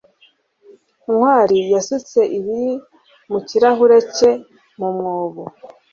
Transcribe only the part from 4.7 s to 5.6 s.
mu mwobo